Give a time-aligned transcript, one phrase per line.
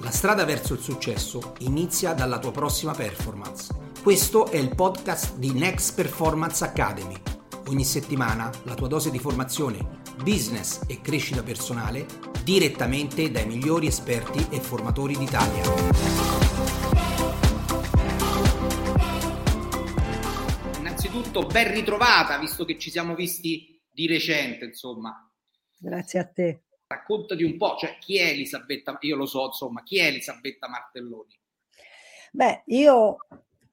[0.00, 3.72] La strada verso il successo inizia dalla tua prossima performance.
[4.02, 7.14] Questo è il podcast di Next Performance Academy.
[7.68, 12.06] Ogni settimana la tua dose di formazione, business e crescita personale
[12.42, 15.62] direttamente dai migliori esperti e formatori d'Italia.
[20.78, 25.30] Innanzitutto ben ritrovata, visto che ci siamo visti di recente, insomma.
[25.78, 26.62] Grazie a te
[26.92, 31.38] raccontati un po', cioè chi è Elisabetta, io lo so, insomma, chi è Elisabetta Martelloni?
[32.32, 33.16] Beh, io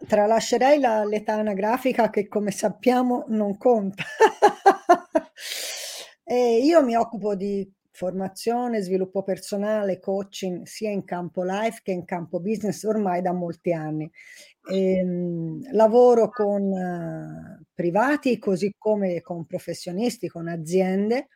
[0.06, 4.04] tralascerei la, l'età anagrafica che come sappiamo non conta.
[6.26, 12.40] io mi occupo di formazione, sviluppo personale, coaching sia in campo life che in campo
[12.40, 14.10] business ormai da molti anni.
[14.70, 21.28] E, ehm, lavoro con uh, privati così come con professionisti, con aziende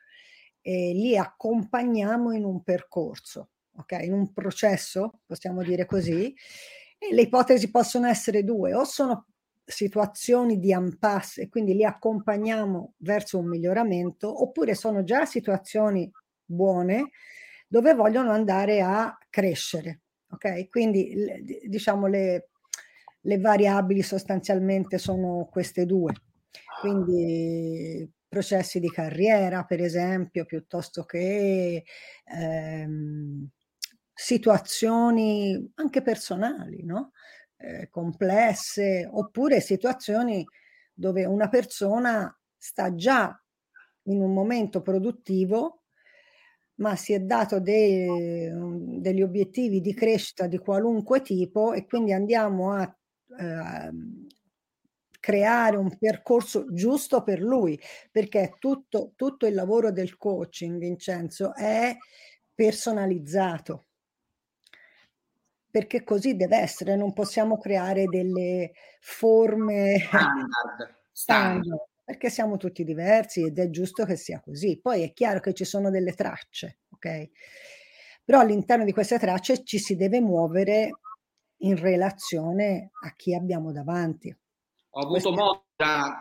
[0.66, 3.99] e li accompagniamo in un percorso, ok?
[4.02, 6.34] In un processo, possiamo dire così.
[6.98, 9.27] E le ipotesi possono essere due, o sono
[9.65, 16.10] situazioni di impasse e quindi li accompagniamo verso un miglioramento, oppure sono già situazioni
[16.46, 17.12] buone
[17.68, 20.01] dove vogliono andare a crescere.
[20.29, 20.70] Ok?
[20.70, 22.49] Quindi diciamo le,
[23.21, 26.13] le variabili sostanzialmente sono queste due.
[26.79, 31.84] Quindi processi di carriera, per esempio, piuttosto che
[32.26, 33.48] ehm,
[34.12, 37.11] situazioni anche personali, no?
[37.57, 40.43] eh, complesse, oppure situazioni
[40.91, 43.39] dove una persona sta già
[44.05, 45.84] in un momento produttivo,
[46.77, 48.49] ma si è dato dei,
[48.99, 52.98] degli obiettivi di crescita di qualunque tipo e quindi andiamo a
[53.39, 53.91] eh,
[55.24, 57.79] creare un percorso giusto per lui,
[58.12, 61.96] perché tutto, tutto il lavoro del coaching, Vincenzo, è
[62.54, 63.85] personalizzato.
[65.72, 73.45] Perché così deve essere, non possiamo creare delle forme standard, standard perché siamo tutti diversi
[73.45, 74.78] ed è giusto che sia così.
[74.81, 77.29] Poi è chiaro che ci sono delle tracce, ok?
[78.25, 80.91] Però all'interno di queste tracce ci si deve muovere
[81.59, 84.38] in relazione a chi abbiamo davanti.
[84.95, 85.65] Ho avuto modo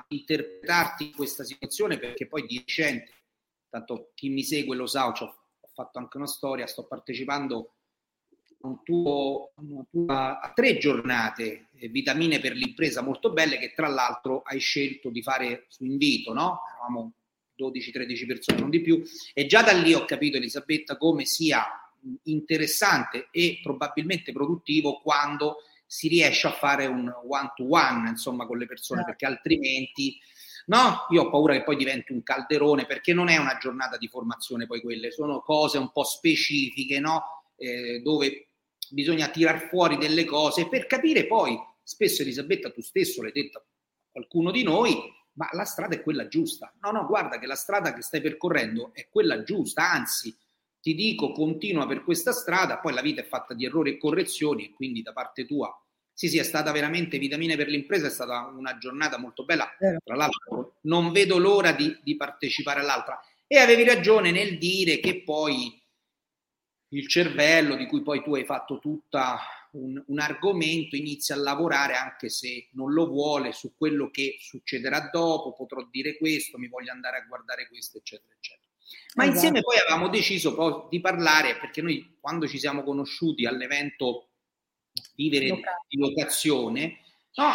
[0.08, 3.12] di interpretarti in questa situazione perché poi di recente,
[3.68, 5.34] tanto chi mi segue lo sa, ho
[5.74, 7.74] fatto anche una storia, sto partecipando
[8.62, 9.52] un tuo,
[10.06, 15.22] a tre giornate eh, vitamine per l'impresa molto belle che tra l'altro hai scelto di
[15.22, 16.60] fare su invito, no?
[16.70, 17.12] Eravamo
[17.58, 19.02] 12-13 persone, non di più,
[19.34, 21.66] e già da lì ho capito Elisabetta come sia
[22.24, 25.56] interessante e probabilmente produttivo quando
[25.92, 30.18] si riesce a fare un one to one, insomma, con le persone, perché altrimenti,
[30.68, 34.08] no, io ho paura che poi diventi un calderone, perché non è una giornata di
[34.08, 38.48] formazione poi quelle, sono cose un po' specifiche, no, eh, dove
[38.88, 43.64] bisogna tirar fuori delle cose per capire poi, spesso Elisabetta, tu stesso l'hai detto a
[44.12, 44.96] qualcuno di noi,
[45.34, 46.72] ma la strada è quella giusta.
[46.80, 50.34] No, no, guarda che la strada che stai percorrendo è quella giusta, anzi,
[50.80, 54.64] ti dico, continua per questa strada, poi la vita è fatta di errori e correzioni
[54.64, 55.70] e quindi da parte tua
[56.14, 59.68] sì, sì, è stata veramente vitamine per l'impresa, è stata una giornata molto bella.
[59.78, 63.20] Tra l'altro, non vedo l'ora di, di partecipare all'altra.
[63.46, 65.80] E avevi ragione nel dire che poi
[66.88, 69.38] il cervello, di cui poi tu hai fatto tutta
[69.72, 75.08] un, un, argomento, inizia a lavorare anche se non lo vuole su quello che succederà
[75.10, 78.68] dopo, potrò dire questo, mi voglio andare a guardare questo, eccetera, eccetera.
[79.14, 79.36] Ma esatto.
[79.36, 84.31] insieme poi avevamo deciso poi di parlare, perché noi quando ci siamo conosciuti all'evento
[85.14, 86.98] vivere di locazione,
[87.34, 87.46] no,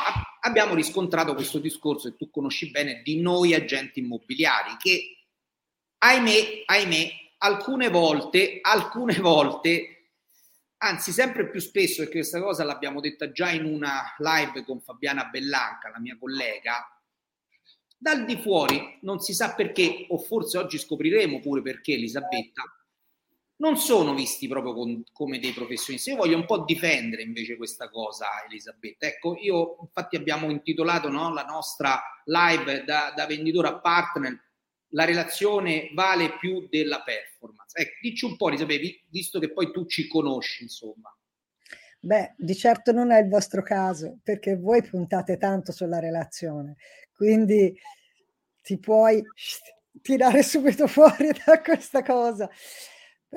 [0.41, 5.17] abbiamo riscontrato questo discorso che tu conosci bene di noi agenti immobiliari che
[5.99, 7.09] ahimè, ahimè,
[7.39, 10.11] alcune volte, alcune volte,
[10.77, 15.25] anzi sempre più spesso, perché questa cosa l'abbiamo detta già in una live con Fabiana
[15.25, 16.91] Bellanca, la mia collega,
[17.99, 22.61] dal di fuori non si sa perché, o forse oggi scopriremo pure perché Elisabetta,
[23.57, 26.09] non sono visti proprio con, come dei professionisti.
[26.11, 29.07] Io voglio un po' difendere invece questa cosa, Elisabetta.
[29.07, 34.39] Ecco, io infatti abbiamo intitolato no, la nostra live da, da, venditore a partner,
[34.89, 37.79] la relazione vale più della performance.
[37.79, 41.11] Ecco, dici un po', Elisabetta, visto che poi tu ci conosci, insomma.
[41.99, 46.75] Beh, di certo non è il vostro caso, perché voi puntate tanto sulla relazione,
[47.11, 47.75] quindi
[48.61, 49.23] ti puoi
[50.01, 52.47] tirare subito fuori da questa cosa.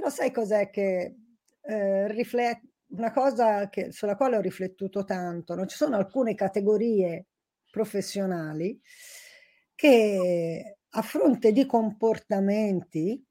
[0.01, 1.15] Però sai cos'è che
[1.61, 5.67] eh, riflette una cosa che, sulla quale ho riflettuto tanto, no?
[5.67, 7.27] ci sono alcune categorie
[7.71, 8.81] professionali
[9.75, 13.23] che a fronte di comportamenti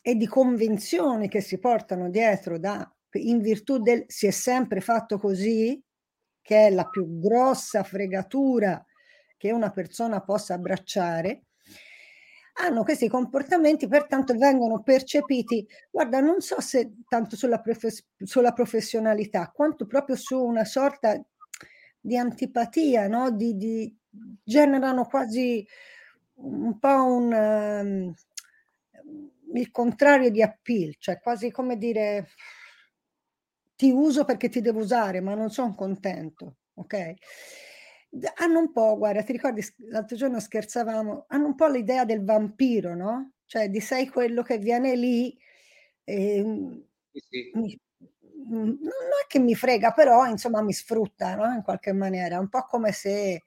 [0.00, 5.18] e di convinzioni che si portano dietro da in virtù del si è sempre fatto
[5.18, 5.78] così,
[6.40, 8.82] che è la più grossa fregatura
[9.36, 11.44] che una persona possa abbracciare,
[12.58, 19.50] hanno questi comportamenti, pertanto vengono percepiti, guarda, non so se tanto sulla, profes- sulla professionalità,
[19.54, 21.20] quanto proprio su una sorta
[22.00, 23.30] di antipatia, no?
[23.30, 23.94] di, di,
[24.42, 25.66] generano quasi
[26.36, 28.14] un po' un, um,
[29.54, 32.28] il contrario di appeal, cioè quasi come dire
[33.76, 37.14] ti uso perché ti devo usare, ma non sono contento, ok?
[38.36, 42.94] Hanno un po', guarda, ti ricordi l'altro giorno scherzavamo, hanno un po' l'idea del vampiro,
[42.94, 43.32] no?
[43.46, 45.36] Cioè di sei quello che viene lì
[46.04, 46.44] e
[47.12, 47.50] sì.
[47.54, 47.78] Mi,
[48.48, 48.78] non
[49.22, 51.52] è che mi frega, però insomma mi sfrutta, no?
[51.52, 53.42] In qualche maniera, un po' come se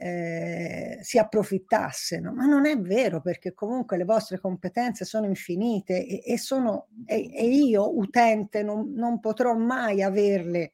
[0.00, 2.32] eh, si approfittasse, no?
[2.32, 7.28] ma non è vero perché comunque le vostre competenze sono infinite e, e, sono, e,
[7.34, 10.72] e io utente non, non potrò mai averle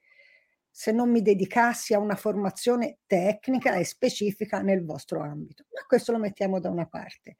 [0.76, 5.67] se non mi dedicassi a una formazione tecnica e specifica nel vostro ambito.
[5.73, 7.37] Ma questo lo mettiamo da una parte.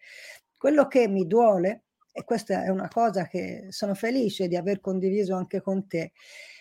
[0.57, 5.35] Quello che mi duole, e questa è una cosa che sono felice di aver condiviso
[5.35, 6.13] anche con te,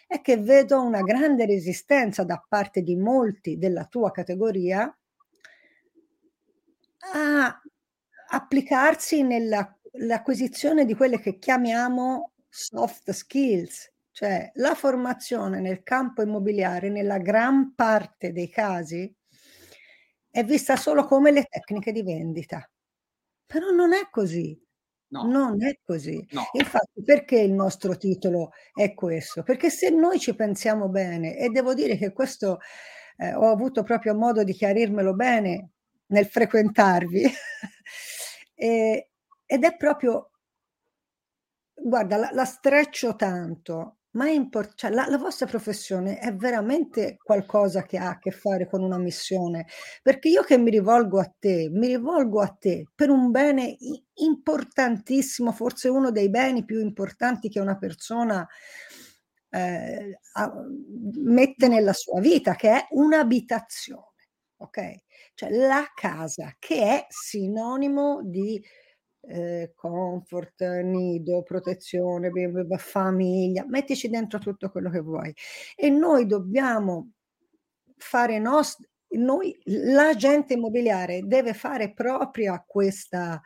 [0.08, 4.92] è che vedo una grande resistenza da parte di molti della tua categoria
[7.14, 7.62] a
[8.30, 17.18] applicarsi nell'acquisizione di quelle che chiamiamo soft skills, cioè la formazione nel campo immobiliare, nella
[17.18, 19.14] gran parte dei casi,
[20.30, 22.68] è vista solo come le tecniche di vendita.
[23.46, 24.60] Però non è così.
[25.10, 25.24] No.
[25.24, 26.26] Non è così.
[26.32, 26.44] No.
[26.54, 29.44] Infatti, perché il nostro titolo è questo?
[29.44, 32.60] Perché se noi ci pensiamo bene, e devo dire che questo
[33.18, 35.70] eh, ho avuto proprio modo di chiarirmelo bene
[36.08, 37.24] nel frequentarvi,
[38.56, 39.10] e,
[39.46, 40.32] ed è proprio,
[41.76, 47.18] guarda, la, la streccio tanto ma è impor- cioè, la, la, vostra professione è veramente
[47.22, 49.68] qualcosa che ha a che fare con una missione,
[50.02, 53.78] perché io che mi rivolgo a te, mi rivolgo a te per un bene
[54.16, 58.48] importantissimo, forse uno dei beni più importanti che una persona
[59.50, 60.20] eh,
[61.16, 64.96] mette nella sua vita, che è un'abitazione, ok?
[65.34, 68.64] Cioè la casa, che è sinonimo di
[69.28, 72.32] eh, comfort, nido, protezione,
[72.78, 75.34] famiglia, mettici dentro tutto quello che vuoi.
[75.76, 77.12] E noi dobbiamo
[77.98, 78.88] fare nostro,
[79.18, 83.42] noi, l'agente immobiliare deve fare propria questa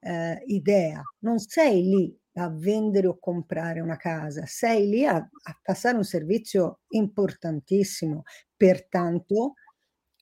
[0.00, 5.58] eh, idea, non sei lì a vendere o comprare una casa, sei lì a, a
[5.60, 8.22] passare un servizio importantissimo,
[8.56, 9.54] pertanto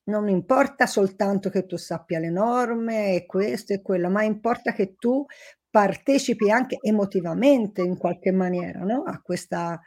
[0.06, 4.94] non importa soltanto che tu sappia le norme e questo e quello, ma importa che
[4.96, 5.24] tu
[5.68, 9.02] partecipi anche emotivamente in qualche maniera no?
[9.02, 9.78] a, questa,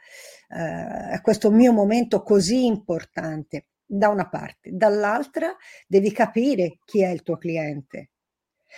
[0.48, 4.70] eh, a questo mio momento così importante, da una parte.
[4.72, 5.54] Dall'altra
[5.86, 8.10] devi capire chi è il tuo cliente.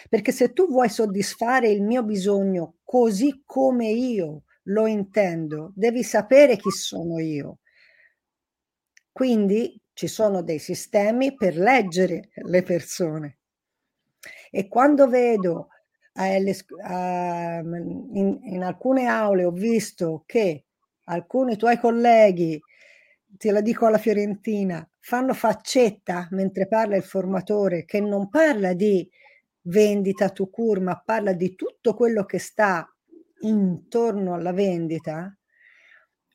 [0.08, 6.56] Perché se tu vuoi soddisfare il mio bisogno così come io lo intendo, devi sapere
[6.56, 7.58] chi sono io.
[9.12, 13.38] Quindi ci sono dei sistemi per leggere le persone.
[14.50, 15.68] E quando vedo
[16.14, 20.64] eh, le, eh, in, in alcune aule ho visto che
[21.04, 22.60] alcuni tuoi colleghi,
[23.38, 29.08] te la dico alla Fiorentina, fanno faccetta mentre parla il formatore che non parla di
[29.66, 32.92] vendita to cure, ma parla di tutto quello che sta
[33.42, 35.32] intorno alla vendita,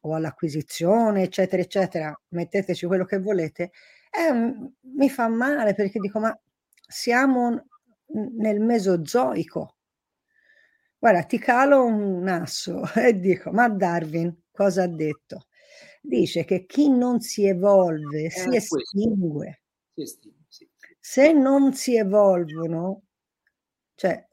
[0.08, 3.72] o all'acquisizione, eccetera, eccetera, metteteci quello che volete,
[4.12, 6.38] eh, mi fa male perché dico, ma
[6.88, 7.66] siamo
[8.38, 9.76] nel mesozoico.
[10.98, 15.48] Guarda, ti calo un asso e dico, ma Darwin cosa ha detto?
[16.02, 19.62] Dice che chi non si evolve eh, si estingue.
[19.94, 20.68] Si estingue sì.
[21.00, 23.04] Se non si evolvono,
[23.96, 24.26] cioè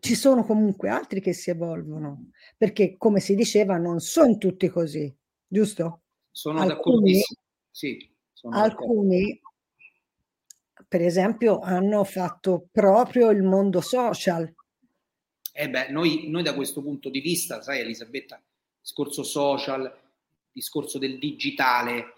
[0.00, 5.14] ci sono comunque altri che si evolvono, perché come si diceva non sono tutti così
[5.52, 6.00] giusto?
[6.30, 7.20] Sono alcuni,
[7.70, 9.40] sì, sono alcuni
[10.92, 14.54] per esempio, hanno fatto proprio il mondo social.
[15.54, 18.38] Eh beh, noi, noi da questo punto di vista, sai Elisabetta,
[18.78, 19.90] discorso social,
[20.52, 22.12] discorso del digitale,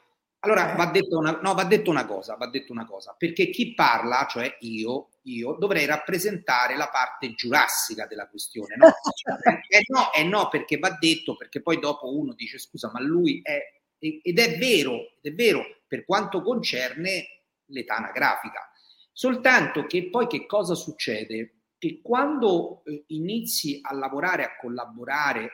[0.45, 3.75] allora va, detto una, no, va detto una cosa, va detto una cosa, perché chi
[3.75, 8.77] parla, cioè io, io dovrei rappresentare la parte giurassica della questione.
[8.77, 8.87] No?
[9.69, 13.41] eh, no, eh no, perché va detto, perché poi dopo uno dice scusa, ma lui
[13.43, 13.59] è...
[13.99, 18.71] Ed è vero, ed è vero per quanto concerne l'età anagrafica.
[19.11, 21.61] Soltanto che poi che cosa succede?
[21.79, 25.51] Che quando eh, inizi a lavorare, a collaborare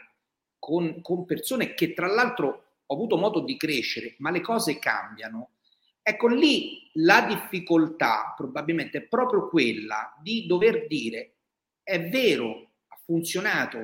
[0.58, 5.50] con, con persone che tra l'altro ho avuto modo di crescere, ma le cose cambiano,
[6.02, 11.36] ecco lì la difficoltà probabilmente è proprio quella di dover dire
[11.84, 13.78] è vero, ha funzionato,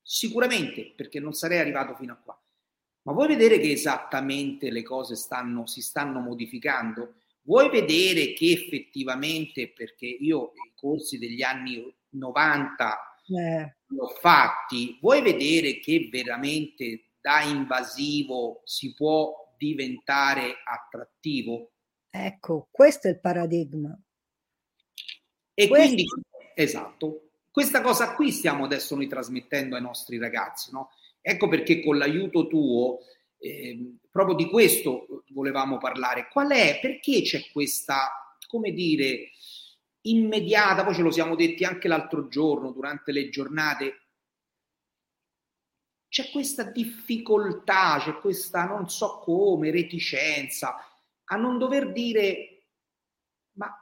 [0.00, 2.42] sicuramente perché non sarei arrivato fino a qua,
[3.02, 7.16] ma vuoi vedere che esattamente le cose stanno, si stanno modificando?
[7.42, 13.76] Vuoi vedere che effettivamente, perché io i corsi degli anni 90 eh.
[13.86, 21.70] l'ho fatti, vuoi vedere che veramente da invasivo si può diventare attrattivo?
[22.10, 23.98] Ecco, questo è il paradigma.
[25.54, 25.86] E questo...
[25.86, 26.06] quindi,
[26.54, 30.90] esatto, questa cosa qui stiamo adesso noi trasmettendo ai nostri ragazzi, no?
[31.20, 32.98] Ecco perché con l'aiuto tuo,
[33.38, 36.28] eh, proprio di questo volevamo parlare.
[36.28, 36.78] Qual è?
[36.80, 39.30] Perché c'è questa, come dire,
[40.02, 44.01] immediata, poi ce lo siamo detti anche l'altro giorno durante le giornate,
[46.12, 50.76] c'è questa difficoltà, c'è questa non so come, reticenza
[51.24, 52.64] a non dover dire,
[53.52, 53.74] ma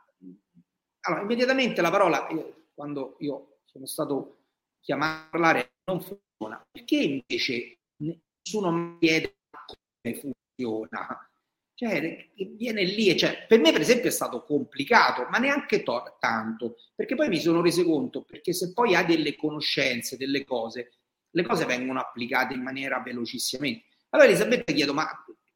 [1.00, 2.28] allora immediatamente la parola,
[2.72, 4.44] quando io sono stato
[4.78, 9.38] chiamato a parlare, non funziona, perché invece nessuno mi chiede
[10.00, 11.28] come funziona?
[11.75, 16.76] Cioè, viene lì, cioè, per me per esempio è stato complicato, ma neanche to- tanto,
[16.94, 21.00] perché poi mi sono reso conto, perché se poi hai delle conoscenze, delle cose,
[21.30, 23.87] le cose vengono applicate in maniera velocissimamente.
[24.10, 25.06] Allora Elisabetta chiedo, ma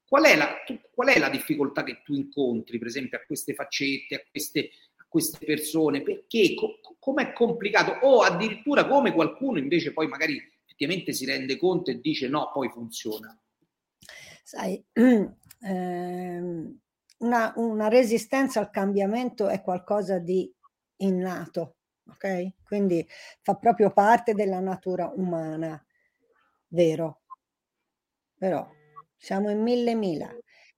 [0.06, 0.54] qual è, la,
[0.92, 5.06] qual è la difficoltà che tu incontri, per esempio, a queste faccette, a queste, a
[5.08, 6.02] queste persone?
[6.02, 6.54] Perché?
[6.54, 8.06] Co- com'è complicato?
[8.06, 12.68] O addirittura come qualcuno invece poi magari effettivamente si rende conto e dice no, poi
[12.68, 13.36] funziona.
[14.42, 16.78] Sai, ehm,
[17.18, 20.52] una, una resistenza al cambiamento è qualcosa di
[20.98, 21.76] innato,
[22.08, 22.52] ok?
[22.64, 23.06] Quindi
[23.40, 25.82] fa proprio parte della natura umana,
[26.68, 27.22] vero?
[28.36, 28.68] Però
[29.16, 30.30] siamo in mille mila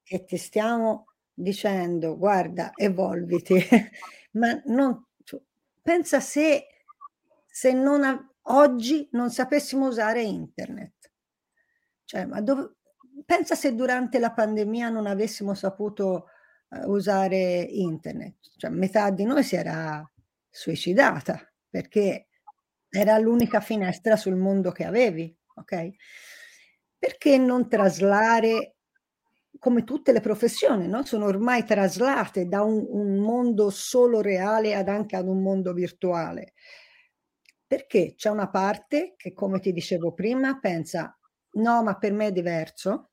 [0.03, 3.55] e ti stiamo dicendo guarda, evolviti,
[4.33, 5.07] ma non,
[5.83, 6.67] pensa se,
[7.47, 11.13] se non oggi non sapessimo usare internet.
[12.05, 12.77] Cioè, ma dove,
[13.25, 16.27] pensa se durante la pandemia non avessimo saputo
[16.69, 18.53] uh, usare internet.
[18.57, 20.09] Cioè, metà di noi si era
[20.57, 22.29] suicidata perché
[22.89, 25.91] era l'unica finestra sul mondo che avevi, ok?
[26.99, 28.77] Perché non traslare
[29.59, 31.05] come tutte le professioni, no?
[31.05, 36.55] sono ormai traslate da un, un, mondo solo reale ad anche ad un mondo virtuale.
[37.67, 41.19] Perché c'è una parte che, come ti dicevo prima, pensa,
[41.53, 43.11] no, ma per me è diverso,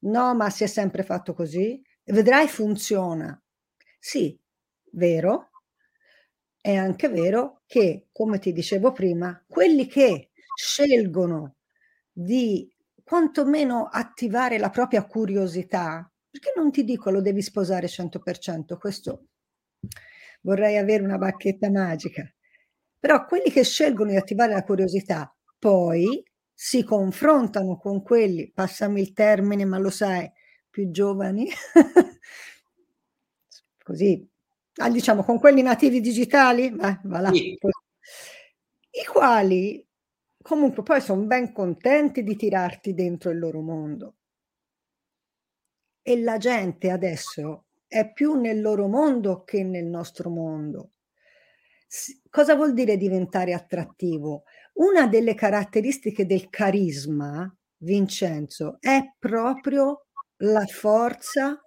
[0.00, 3.40] no, ma si è sempre fatto così, vedrai funziona.
[3.98, 4.38] Sì,
[4.92, 5.50] vero,
[6.64, 11.56] è anche vero che, come ti dicevo prima, quelli che scelgono
[12.10, 19.26] di quantomeno attivare la propria curiosità, perché non ti dico lo devi sposare 100%, questo
[20.40, 22.26] vorrei avere una bacchetta magica,
[22.98, 29.12] però quelli che scelgono di attivare la curiosità poi si confrontano con quelli, passami il
[29.12, 30.32] termine, ma lo sai,
[30.70, 31.46] più giovani,
[33.84, 34.26] così
[34.76, 37.32] ah, diciamo con quelli nativi digitali, va, va là.
[37.32, 37.58] Sì.
[38.90, 39.84] i quali
[40.44, 44.16] comunque poi sono ben contenti di tirarti dentro il loro mondo.
[46.02, 50.90] E la gente adesso è più nel loro mondo che nel nostro mondo.
[51.86, 54.44] S- cosa vuol dire diventare attrattivo?
[54.74, 61.63] Una delle caratteristiche del carisma, Vincenzo, è proprio la forza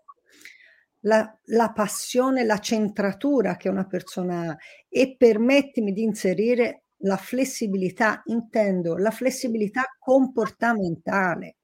[1.07, 4.57] la, la passione, la centratura che una persona ha
[4.89, 11.55] e permettimi di inserire la flessibilità, intendo la flessibilità comportamentale.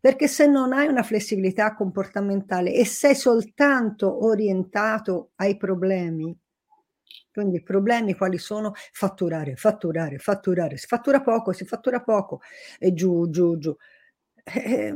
[0.00, 6.36] Perché se non hai una flessibilità comportamentale e sei soltanto orientato ai problemi,
[7.32, 8.72] quindi i problemi quali sono?
[8.92, 12.40] Fatturare, fatturare, fatturare, si fattura poco, si fattura poco
[12.78, 13.74] e giù, giù, giù.
[14.44, 14.94] Eh,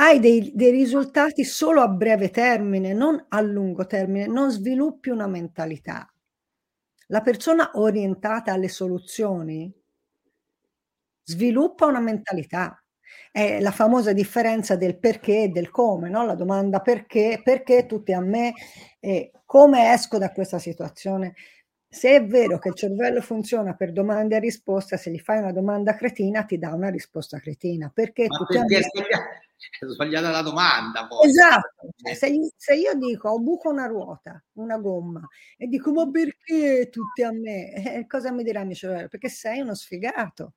[0.00, 5.26] hai dei, dei risultati solo a breve termine, non a lungo termine, non sviluppi una
[5.26, 6.10] mentalità.
[7.08, 9.70] La persona orientata alle soluzioni
[11.22, 12.82] sviluppa una mentalità.
[13.30, 16.24] È la famosa differenza del perché e del come, no?
[16.24, 18.54] la domanda perché, perché tutti a me
[19.00, 21.34] e come esco da questa situazione.
[21.86, 25.52] Se è vero che il cervello funziona per domande e risposte, se gli fai una
[25.52, 27.90] domanda cretina ti dà una risposta cretina.
[27.92, 28.80] Perché, perché me...
[29.92, 31.06] sbagliata la domanda.
[31.06, 31.28] Poi.
[31.28, 35.26] Esatto, cioè, se, se, io dico ho buco una ruota, una gomma,
[35.56, 37.72] e dico ma perché tutti a me?
[37.72, 39.08] Eh, cosa mi dirà mio cervello?
[39.08, 40.54] Perché sei uno sfigato.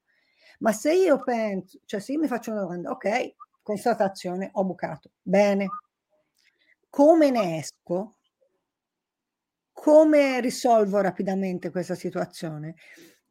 [0.59, 5.11] Ma se io penso, cioè se io mi faccio una domanda, ok, constatazione, ho bucato,
[5.21, 5.67] bene,
[6.89, 8.15] come ne esco?
[9.73, 12.75] Come risolvo rapidamente questa situazione?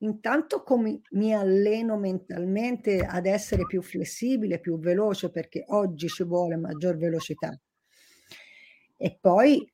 [0.02, 6.56] Intanto come mi alleno mentalmente ad essere più flessibile, più veloce, perché oggi ci vuole
[6.56, 7.56] maggior velocità.
[8.96, 9.72] E poi,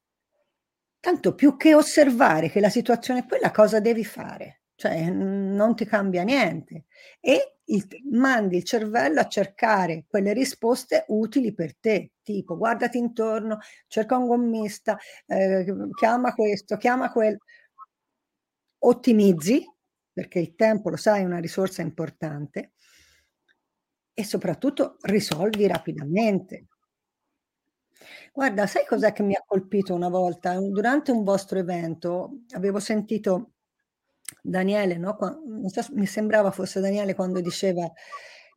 [1.01, 4.63] tanto più che osservare che la situazione è quella, cosa devi fare?
[4.75, 6.85] Cioè, non ti cambia niente.
[7.21, 13.59] E il, mandi il cervello a cercare quelle risposte utili per te, tipo guardati intorno,
[13.87, 17.39] cerca un gommista, eh, chiama questo, chiama quello.
[18.81, 19.65] Ottimizzi,
[20.19, 22.73] perché il tempo, lo sai, è una risorsa importante,
[24.13, 26.67] e soprattutto risolvi rapidamente.
[28.33, 30.59] Guarda, sai cos'è che mi ha colpito una volta?
[30.59, 33.53] Durante un vostro evento avevo sentito
[34.43, 35.17] Daniele, no?
[35.67, 37.89] So, mi sembrava fosse Daniele quando diceva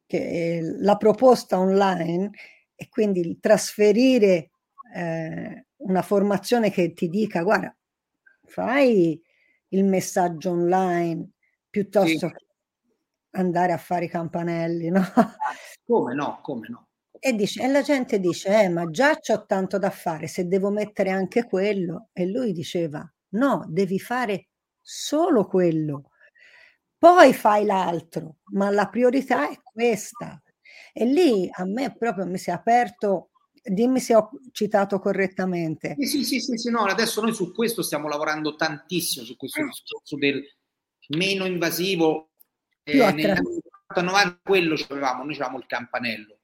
[0.08, 2.32] che la proposta online
[2.74, 4.50] e quindi trasferire
[4.96, 7.76] eh, una formazione che ti dica guarda,
[8.46, 9.22] fai
[9.68, 11.34] il messaggio online
[11.72, 12.34] piuttosto sì.
[12.34, 12.46] che
[13.32, 15.02] andare a fare i campanelli, no?
[15.86, 16.88] Come no, come no.
[17.20, 20.70] E, dice, e la gente dice, eh, ma già ho tanto da fare, se devo
[20.70, 22.10] mettere anche quello.
[22.14, 24.50] E lui diceva, no, devi fare
[24.80, 26.12] solo quello.
[26.98, 30.42] Poi fai l'altro, ma la priorità è questa.
[30.94, 33.32] E lì a me proprio mi si è aperto,
[33.64, 35.96] dimmi se ho citato correttamente.
[36.00, 39.66] Sì, sì, sì, sì, no, adesso noi su questo stiamo lavorando tantissimo, su questo eh.
[39.66, 40.44] discorso del
[41.16, 42.30] meno invasivo.
[42.84, 43.40] Più eh, negli
[43.94, 46.38] 90 quello avevamo, noi avevamo il campanello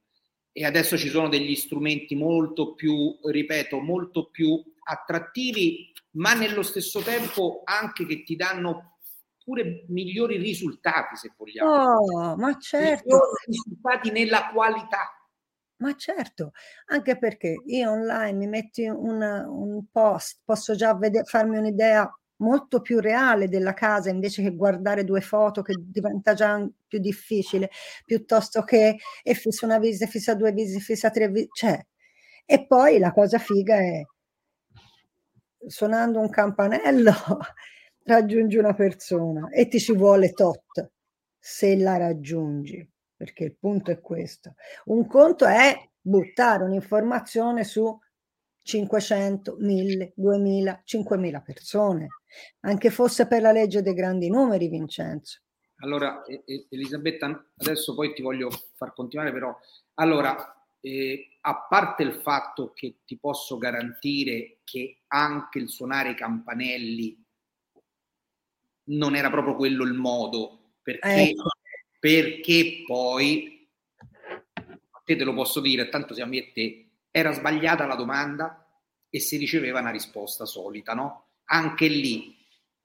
[0.52, 7.02] e adesso ci sono degli strumenti molto più, ripeto, molto più attrattivi ma nello stesso
[7.02, 8.98] tempo anche che ti danno
[9.44, 11.72] pure migliori risultati, se vogliamo.
[11.72, 13.20] Oh, ma certo.
[13.46, 15.12] risultati nella qualità.
[15.78, 16.52] Ma certo,
[16.88, 22.82] anche perché io online mi metti un, un post, posso già vede- farmi un'idea molto
[22.82, 27.70] più reale della casa invece che guardare due foto che diventa già più difficile,
[28.06, 31.86] piuttosto che e fissa una visita, fissa due visite, fissa tre visite, cioè.
[32.46, 34.02] E poi la cosa figa è
[35.66, 37.12] suonando un campanello
[38.06, 40.92] raggiungi una persona e ti ci vuole tot
[41.40, 44.56] se la raggiungi, perché il punto è questo.
[44.86, 47.98] Un conto è buttare un'informazione su
[48.68, 52.08] 500, 1000, 2000, 5000 persone,
[52.60, 55.40] anche fosse per la legge dei grandi numeri, Vincenzo.
[55.78, 56.24] Allora,
[56.70, 59.58] Elisabetta, adesso poi ti voglio far continuare, però,
[59.96, 66.16] allora, eh, a parte il fatto che ti posso garantire che anche il suonare i
[66.16, 67.24] campanelli
[68.90, 71.52] non era proprio quello il modo, perché, ecco.
[72.00, 73.70] perché poi,
[75.06, 78.68] te te lo posso dire, tanto siamo io e te, era sbagliata la domanda
[79.10, 81.30] e si riceveva una risposta solita, no?
[81.46, 82.36] Anche lì,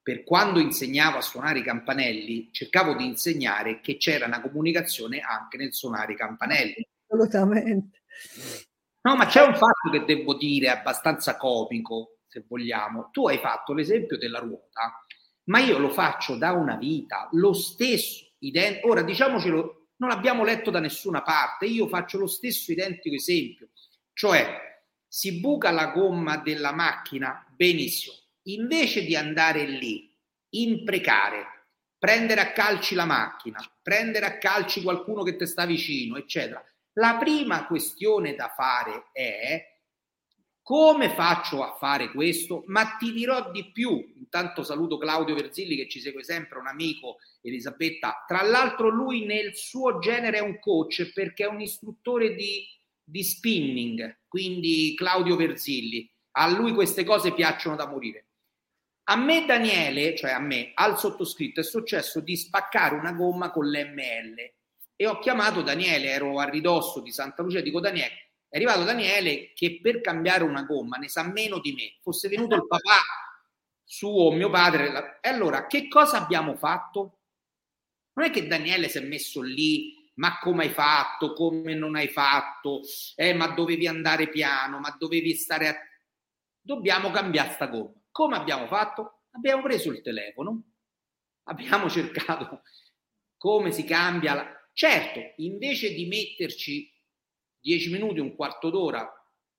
[0.03, 5.57] per quando insegnavo a suonare i campanelli, cercavo di insegnare che c'era una comunicazione anche
[5.57, 8.03] nel suonare i campanelli assolutamente.
[9.03, 13.11] No, ma c'è un fatto che devo dire abbastanza comico, se vogliamo.
[13.11, 15.05] Tu hai fatto l'esempio della ruota,
[15.45, 20.71] ma io lo faccio da una vita, lo stesso, ident- ora diciamocelo, non l'abbiamo letto
[20.71, 23.69] da nessuna parte, io faccio lo stesso identico esempio,
[24.13, 24.61] cioè
[25.07, 30.11] si buca la gomma della macchina, benissimo, invece di andare lì,
[30.51, 31.47] imprecare,
[31.99, 37.17] prendere a calci la macchina, prendere a calci qualcuno che ti sta vicino, eccetera, la
[37.19, 39.71] prima questione da fare è
[40.63, 42.63] come faccio a fare questo?
[42.67, 44.15] Ma ti dirò di più.
[44.17, 48.25] Intanto saluto Claudio Verzilli che ci segue sempre, un amico, Elisabetta.
[48.29, 52.65] Tra l'altro lui nel suo genere è un coach perché è un istruttore di,
[53.03, 56.11] di spinning, quindi Claudio Verzilli.
[56.33, 58.29] A lui queste cose piacciono da morire.
[59.05, 63.69] A me Daniele, cioè a me, al sottoscritto, è successo di spaccare una gomma con
[63.69, 64.53] l'ML
[64.95, 69.53] e ho chiamato Daniele, ero a ridosso di Santa Lucia, dico Daniele, è arrivato Daniele
[69.53, 73.01] che per cambiare una gomma ne sa meno di me, fosse venuto il papà
[73.83, 77.19] suo, mio padre, e allora che cosa abbiamo fatto?
[78.13, 82.09] Non è che Daniele si è messo lì, ma come hai fatto, come non hai
[82.09, 82.81] fatto,
[83.17, 85.77] eh, ma dovevi andare piano, ma dovevi stare a...
[86.61, 87.93] Dobbiamo cambiare sta gomma.
[88.11, 89.23] Come abbiamo fatto?
[89.31, 90.63] Abbiamo preso il telefono,
[91.45, 92.63] abbiamo cercato
[93.37, 96.91] come si cambia la Certo, invece di metterci
[97.61, 99.11] 10 minuti, un quarto d'ora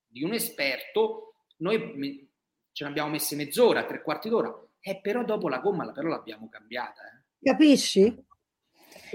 [0.07, 2.29] di un esperto, noi
[2.71, 6.49] ce ne abbiamo messe mezz'ora, tre quarti d'ora, eh, però dopo la gomma però l'abbiamo
[6.49, 7.01] cambiata.
[7.03, 7.49] Eh.
[7.49, 8.25] Capisci?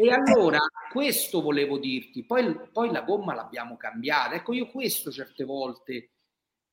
[0.01, 0.61] E allora
[0.93, 4.37] questo volevo dirti, poi, poi la gomma l'abbiamo cambiata.
[4.37, 6.11] Ecco, io questo certe volte,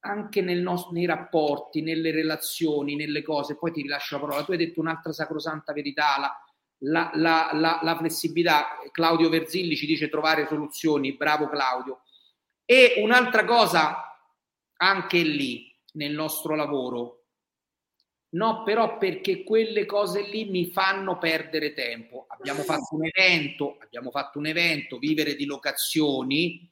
[0.01, 4.43] anche nostro, nei rapporti, nelle relazioni, nelle cose, poi ti rilascio la parola.
[4.43, 6.39] Tu hai detto un'altra sacrosanta verità, la,
[6.77, 8.77] la, la, la, la flessibilità.
[8.91, 12.01] Claudio Verzilli ci dice trovare soluzioni, bravo Claudio.
[12.63, 14.19] E un'altra cosa,
[14.77, 17.14] anche lì, nel nostro lavoro,
[18.35, 22.25] No, però perché quelle cose lì mi fanno perdere tempo.
[22.27, 26.69] Abbiamo fatto un evento, abbiamo fatto un evento, vivere di locazioni,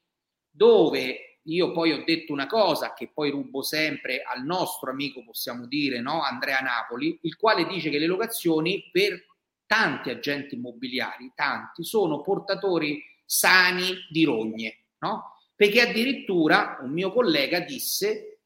[0.50, 5.66] dove io poi ho detto una cosa che poi rubo sempre al nostro amico, possiamo
[5.66, 6.22] dire, no?
[6.22, 9.26] Andrea Napoli, il quale dice che le locazioni per
[9.66, 15.38] tanti agenti immobiliari, tanti, sono portatori sani di rogne, no?
[15.56, 18.42] Perché addirittura un mio collega disse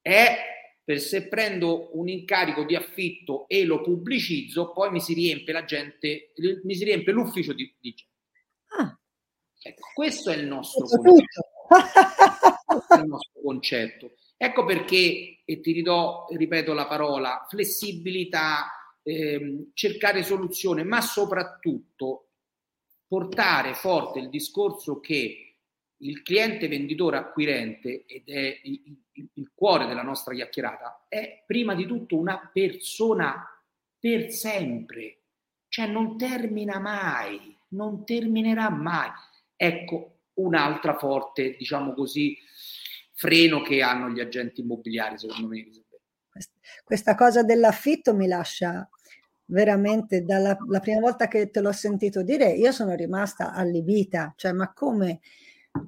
[0.00, 0.50] è
[0.84, 5.64] per se prendo un incarico di affitto e lo pubblicizzo, poi mi si riempie la
[5.64, 6.32] gente,
[6.64, 8.12] mi si riempie l'ufficio di, di gente.
[8.78, 8.98] Ah.
[9.64, 11.42] Ecco, questo è il nostro concetto.
[12.66, 14.12] questo è il nostro concetto.
[14.36, 22.30] Ecco perché, e ti ridò, ripeto la parola, flessibilità, ehm, cercare soluzione, ma soprattutto
[23.06, 25.51] portare forte il discorso che
[26.02, 31.74] il cliente venditore acquirente, ed è il, il, il, cuore della nostra chiacchierata, è prima
[31.74, 33.44] di tutto una persona
[33.98, 35.20] per sempre,
[35.68, 39.10] cioè non termina mai, non terminerà mai.
[39.54, 42.36] Ecco un'altra forte, diciamo così,
[43.12, 45.66] freno che hanno gli agenti immobiliari, secondo me.
[46.82, 48.88] Questa cosa dell'affitto mi lascia
[49.44, 54.72] veramente dalla prima volta che te l'ho sentito dire, io sono rimasta allibita, cioè ma
[54.72, 55.20] come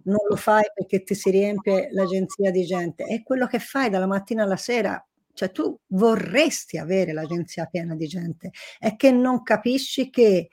[0.05, 4.07] non lo fai perché ti si riempie l'agenzia di gente, è quello che fai dalla
[4.07, 5.05] mattina alla sera.
[5.33, 10.49] Cioè tu vorresti avere l'agenzia piena di gente, è che non capisci che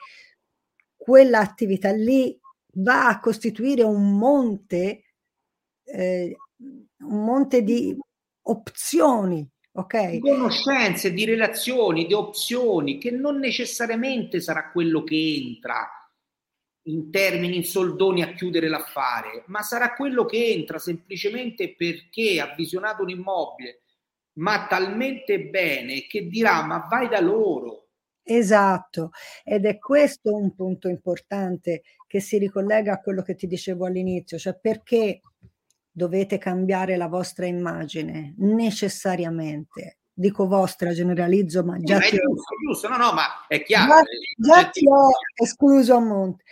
[0.96, 2.38] quell'attività lì
[2.76, 5.04] va a costituire un monte,
[5.84, 7.96] eh, un monte di
[8.44, 10.10] opzioni, ok?
[10.10, 16.01] Di conoscenze, di relazioni, di opzioni, che non necessariamente sarà quello che entra
[16.92, 22.54] in termini in soldoni a chiudere l'affare, ma sarà quello che entra semplicemente perché ha
[22.56, 23.82] visionato un immobile,
[24.34, 27.88] ma talmente bene che dirà ma vai da loro.
[28.24, 29.12] Esatto,
[29.44, 34.38] ed è questo un punto importante che si ricollega a quello che ti dicevo all'inizio,
[34.38, 35.22] cioè perché
[35.90, 39.98] dovete cambiare la vostra immagine necessariamente.
[40.14, 42.36] Dico vostra, generalizzo, ma già, sì, ti, ho,
[42.68, 44.04] giusto, no, no, ma è chiaro.
[44.36, 45.08] Già, già ti ho
[45.42, 46.44] escluso a monte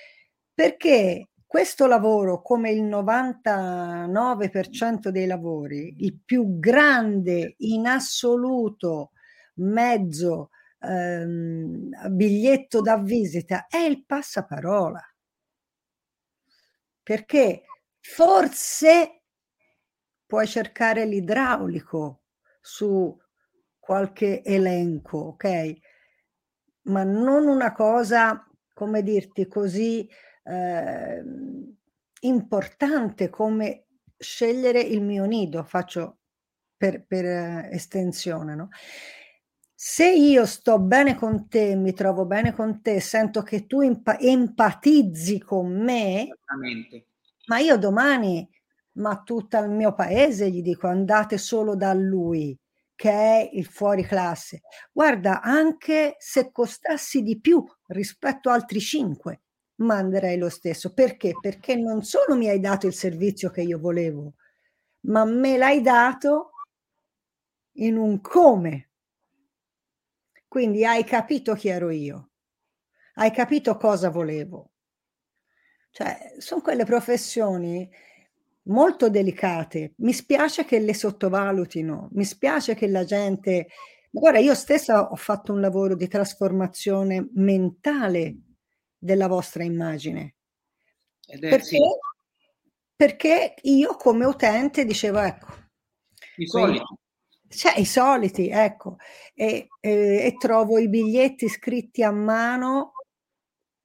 [0.60, 9.12] perché questo lavoro, come il 99% dei lavori, il più grande in assoluto
[9.60, 10.50] mezzo
[10.82, 15.02] ehm, biglietto da visita è il passaparola.
[17.04, 17.64] Perché
[18.02, 19.22] forse
[20.26, 22.24] puoi cercare l'idraulico
[22.60, 23.18] su
[23.80, 25.74] qualche elenco, ok?
[26.88, 30.06] Ma non una cosa, come dirti, così
[30.44, 31.24] eh,
[32.22, 33.86] importante come
[34.18, 36.18] scegliere il mio nido, faccio
[36.76, 38.70] per, per eh, estensione, no?
[39.82, 44.20] Se io sto bene con te, mi trovo bene con te, sento che tu empa-
[44.20, 46.28] empatizzi con me,
[47.48, 48.46] ma io domani,
[48.94, 52.58] ma tutto il mio paese gli dico andate solo da lui,
[52.94, 54.62] che è il fuori classe.
[54.92, 59.44] Guarda, anche se costassi di più rispetto a altri cinque,
[59.80, 60.94] manderei lo stesso.
[60.94, 61.34] Perché?
[61.40, 64.36] Perché non solo mi hai dato il servizio che io volevo,
[65.02, 66.52] ma me l'hai dato
[67.74, 68.90] in un come.
[70.48, 72.32] Quindi hai capito chi ero io,
[73.16, 74.72] hai capito cosa volevo.
[75.92, 77.90] Cioè, sono quelle professioni
[78.64, 79.94] molto delicate.
[79.98, 83.68] Mi spiace che le sottovalutino, mi spiace che la gente...
[84.12, 88.49] Guarda, io stessa ho fatto un lavoro di trasformazione mentale
[89.00, 90.36] della vostra immagine.
[91.26, 91.80] Perché, sì.
[92.96, 95.48] perché, io come utente dicevo, ecco,
[96.36, 96.84] i soliti.
[97.48, 98.98] Cioè, i soliti, ecco,
[99.34, 99.92] e, e,
[100.26, 102.92] e trovo i biglietti scritti a mano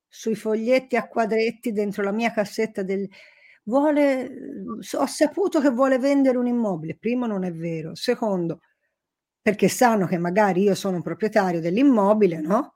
[0.07, 3.09] sui foglietti a quadretti dentro la mia cassetta del,
[3.64, 4.31] vuole,
[4.92, 6.96] ho saputo che vuole vendere un immobile.
[6.96, 7.94] Primo, non è vero.
[7.94, 8.61] Secondo,
[9.40, 12.74] perché sanno che magari io sono un proprietario dell'immobile, no?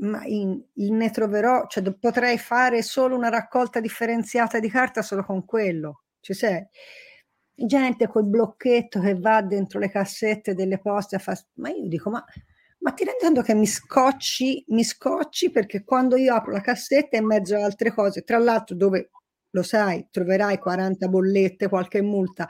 [0.00, 5.44] Ma in, ne troverò, cioè potrei fare solo una raccolta differenziata di carta solo con
[5.44, 6.02] quello.
[6.20, 6.66] Ci sei?
[7.54, 11.40] Gente col blocchetto che va dentro le cassette delle poste a fare...
[11.54, 12.24] Ma io dico, ma
[12.80, 17.16] ma ti rendi conto che mi scocci, mi scocci perché quando io apro la cassetta
[17.16, 19.10] in mezzo a altre cose, tra l'altro dove
[19.50, 22.48] lo sai, troverai 40 bollette, qualche multa.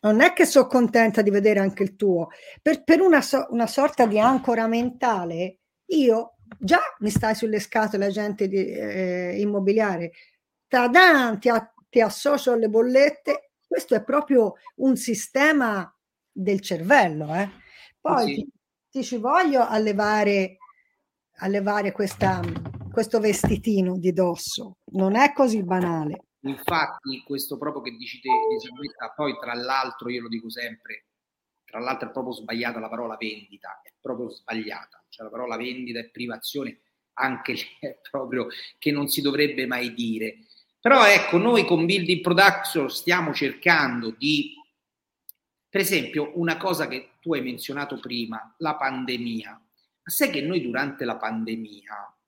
[0.00, 2.28] Non è che sono contenta di vedere anche il tuo.
[2.60, 8.06] Per, per una, so, una, sorta di ancora mentale, io già mi stai sulle scatole,
[8.06, 10.12] agente di, eh, immobiliare,
[10.66, 11.50] tadan, ti,
[11.88, 13.50] ti associo alle bollette.
[13.66, 15.92] Questo è proprio un sistema
[16.30, 17.34] del cervello.
[17.34, 17.50] Eh.
[18.00, 18.34] Poi sì.
[18.34, 18.52] ti,
[18.90, 20.58] ti, ci voglio allevare,
[21.38, 22.40] allevare questa,
[22.92, 24.78] questo vestitino di dosso.
[24.92, 26.26] Non è così banale.
[26.40, 31.06] Infatti, questo proprio che dici te, Elisabetta, poi tra l'altro, io lo dico sempre,
[31.64, 35.03] tra l'altro è proprio sbagliata la parola vendita, è proprio sbagliata.
[35.14, 36.80] Cioè la parola vendita e privazione
[37.14, 38.48] anche è proprio
[38.78, 40.38] che non si dovrebbe mai dire.
[40.80, 44.54] Però ecco, noi con Building Production stiamo cercando di,
[45.68, 49.50] per esempio, una cosa che tu hai menzionato prima, la pandemia.
[49.50, 52.18] Ma sai che noi durante la pandemia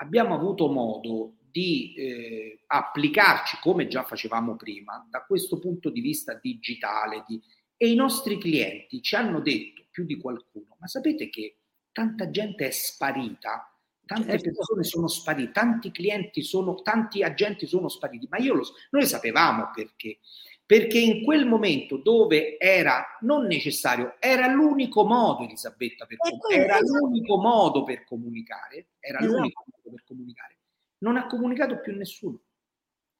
[0.00, 6.34] abbiamo avuto modo di eh, applicarci, come già facevamo prima, da questo punto di vista
[6.34, 7.24] digitale.
[7.28, 7.40] Di,
[7.76, 11.57] e i nostri clienti ci hanno detto più di qualcuno, ma sapete che
[11.98, 14.52] tanta gente è sparita, tante certo.
[14.52, 19.72] persone sono sparite, tanti clienti sono, tanti agenti sono spariti, ma io lo, noi sapevamo
[19.74, 20.20] perché.
[20.64, 26.78] Perché in quel momento dove era non necessario, era l'unico modo, Elisabetta, per comunicare, era
[26.78, 29.34] l'unico modo per comunicare, era esatto.
[29.34, 30.58] l'unico modo per comunicare.
[30.98, 32.40] Non ha comunicato più nessuno.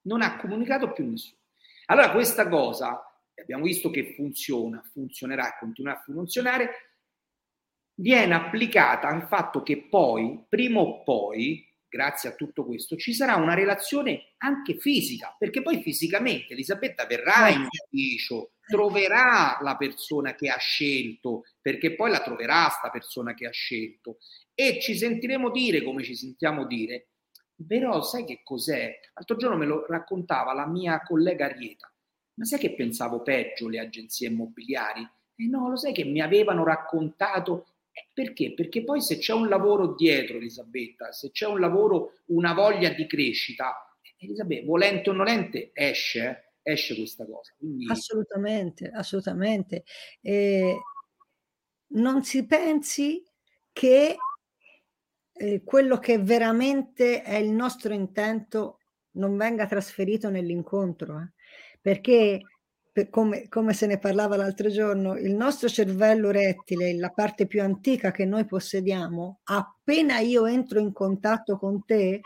[0.03, 1.41] Non ha comunicato più nessuno.
[1.87, 3.03] Allora questa cosa,
[3.35, 6.71] abbiamo visto che funziona, funzionerà e continuerà a funzionare,
[7.99, 13.37] viene applicata al fatto che poi, prima o poi, grazie a tutto questo, ci sarà
[13.37, 20.49] una relazione anche fisica, perché poi fisicamente Elisabetta verrà in ufficio, troverà la persona che
[20.49, 24.19] ha scelto, perché poi la troverà sta persona che ha scelto
[24.55, 27.09] e ci sentiremo dire come ci sentiamo dire.
[27.67, 29.01] Però sai che cos'è?
[29.15, 31.93] L'altro giorno me lo raccontava la mia collega Arieta.
[32.35, 35.01] Ma sai che pensavo peggio le agenzie immobiliari?
[35.35, 37.67] E eh no, lo sai che mi avevano raccontato
[38.13, 38.55] perché?
[38.55, 43.07] Perché poi se c'è un lavoro dietro, Elisabetta, se c'è un lavoro, una voglia di
[43.07, 47.55] crescita, Elisabetta, volente o nolente, esce, eh, esce questa cosa.
[47.57, 47.87] Quindi...
[47.89, 49.85] Assolutamente, assolutamente.
[50.21, 50.77] Eh,
[51.91, 53.25] non si pensi
[53.73, 54.17] che
[55.33, 58.81] eh, quello che veramente è il nostro intento
[59.13, 61.33] non venga trasferito nell'incontro, eh?
[61.81, 62.41] perché
[63.09, 68.11] come, come, se ne parlava l'altro giorno, il nostro cervello rettile, la parte più antica
[68.11, 72.21] che noi possediamo, appena io entro in contatto con te,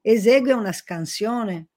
[0.00, 1.68] esegue una scansione.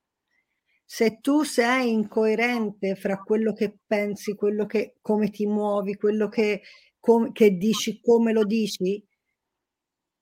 [0.84, 6.62] Se tu sei incoerente fra quello che pensi, quello che, come ti muovi, quello che,
[7.00, 9.06] com, che dici, come lo dici,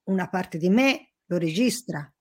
[0.03, 2.11] una parte di me lo registra,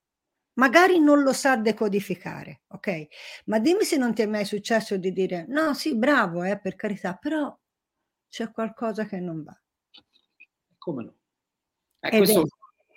[0.59, 3.07] magari non lo sa decodificare, ok?
[3.47, 6.77] Ma dimmi se non ti è mai successo di dire no, sì, bravo, eh, per
[6.77, 7.57] carità, però
[8.29, 9.59] c'è qualcosa che non va.
[10.77, 11.15] Come no?
[12.01, 12.47] Eh, questo,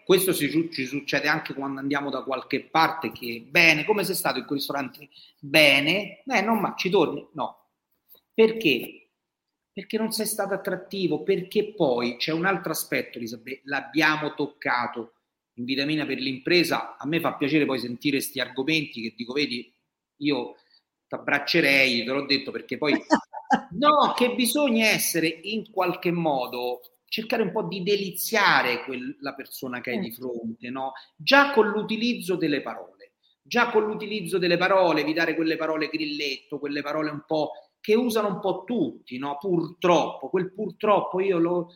[0.03, 4.39] questo si, ci succede anche quando andiamo da qualche parte che bene, come sei stato
[4.39, 5.09] in quel ristorante?
[5.39, 7.27] Bene, eh, non ma ci torni?
[7.33, 7.69] No.
[8.33, 9.09] Perché?
[9.71, 15.20] Perché non sei stato attrattivo, perché poi c'è un altro aspetto, Elisabetta, l'abbiamo toccato
[15.55, 19.73] in vitamina per l'impresa, a me fa piacere poi sentire questi argomenti che dico, vedi,
[20.17, 20.55] io
[21.07, 22.93] ti abbraccerei, te l'ho detto perché poi...
[23.77, 29.81] no, che bisogna essere in qualche modo, cercare un po' di deliziare quel, la persona
[29.81, 30.31] che hai di certo.
[30.31, 30.93] fronte, no?
[31.17, 36.81] Già con l'utilizzo delle parole, già con l'utilizzo delle parole, evitare quelle parole grilletto, quelle
[36.81, 39.37] parole un po' che usano un po' tutti, no?
[39.37, 41.73] Purtroppo, quel purtroppo io lo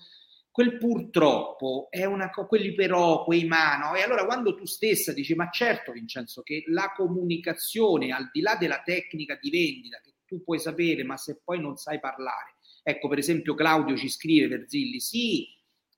[0.56, 3.94] quel purtroppo è una cosa, quelli però, quei ma?
[3.94, 8.56] E allora quando tu stessa dici, ma certo Vincenzo, che la comunicazione, al di là
[8.56, 13.10] della tecnica di vendita, che tu puoi sapere, ma se poi non sai parlare, ecco
[13.10, 15.46] per esempio Claudio ci scrive per Zilli, sì,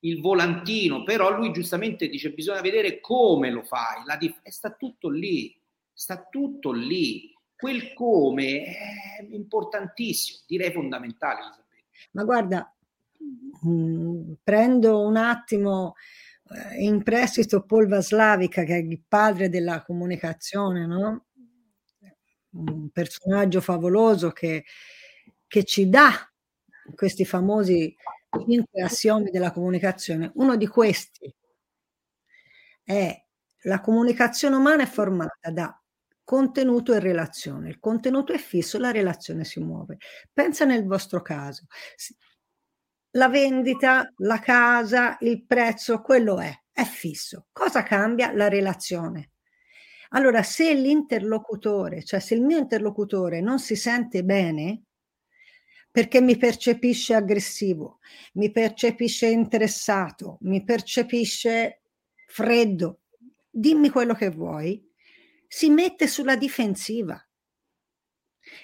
[0.00, 5.08] il volantino, però lui giustamente dice bisogna vedere come lo fai, la dif- sta tutto
[5.08, 5.56] lì,
[5.92, 7.32] sta tutto lì.
[7.54, 11.42] Quel come è importantissimo, direi fondamentale.
[12.12, 12.72] Ma guarda,
[13.66, 15.94] Mm, prendo un attimo
[16.50, 21.26] eh, in prestito Paul Vaslavica, che è il padre della comunicazione, no?
[22.50, 24.64] un personaggio favoloso che,
[25.46, 26.10] che ci dà
[26.94, 27.94] questi famosi
[28.46, 30.30] cinque assiomi della comunicazione.
[30.34, 31.34] Uno di questi
[32.82, 33.24] è
[33.62, 35.78] la comunicazione umana è formata da
[36.24, 37.68] contenuto e relazione.
[37.70, 39.98] Il contenuto è fisso, la relazione si muove.
[40.32, 41.66] Pensa nel vostro caso
[43.12, 47.46] la vendita, la casa, il prezzo, quello è, è fisso.
[47.52, 48.32] Cosa cambia?
[48.32, 49.32] La relazione.
[50.10, 54.84] Allora, se l'interlocutore, cioè se il mio interlocutore non si sente bene,
[55.90, 57.98] perché mi percepisce aggressivo,
[58.34, 61.82] mi percepisce interessato, mi percepisce
[62.26, 63.00] freddo,
[63.50, 64.86] dimmi quello che vuoi,
[65.46, 67.20] si mette sulla difensiva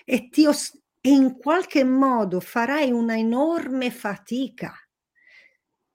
[0.04, 4.74] e, ti os- e in qualche modo farai una enorme fatica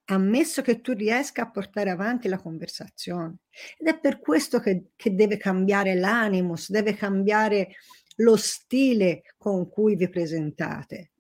[0.06, 3.38] ammesso che tu riesca a portare avanti la conversazione.
[3.76, 7.70] Ed è per questo che, che deve cambiare l'animus, deve cambiare
[8.18, 11.12] lo stile con cui vi presentate.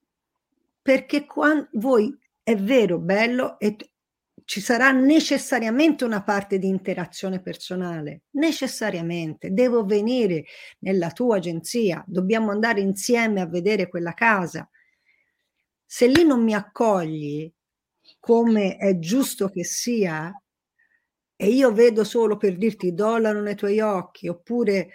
[0.82, 3.76] Perché quando voi è vero, bello, e
[4.50, 9.54] ci sarà necessariamente una parte di interazione personale, necessariamente.
[9.54, 10.46] Devo venire
[10.80, 14.68] nella tua agenzia, dobbiamo andare insieme a vedere quella casa.
[15.86, 17.48] Se lì non mi accogli,
[18.20, 20.34] come è giusto che sia,
[21.36, 24.90] e io vedo solo per dirti dollaro nei tuoi occhi, oppure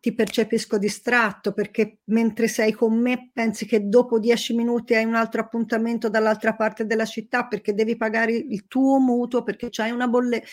[0.00, 5.16] ti percepisco distratto perché mentre sei con me pensi che dopo dieci minuti hai un
[5.16, 10.06] altro appuntamento dall'altra parte della città perché devi pagare il tuo mutuo, perché c'hai una
[10.06, 10.46] bolletta.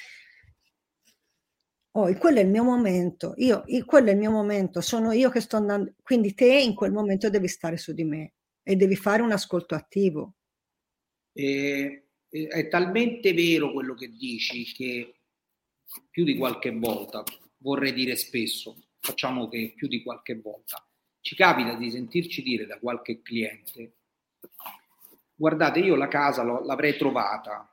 [1.98, 5.40] Oh, quello è il mio momento, io, quello è il mio momento, sono io che
[5.40, 9.22] sto andando, quindi te in quel momento devi stare su di me e devi fare
[9.22, 10.36] un ascolto attivo.
[11.32, 15.22] E, è talmente vero quello che dici che
[16.10, 17.24] più di qualche volta,
[17.60, 18.76] vorrei dire spesso,
[19.06, 20.84] facciamo che più di qualche volta,
[21.22, 23.94] ci capita di sentirci dire da qualche cliente,
[25.36, 27.72] guardate io la casa l'avrei trovata,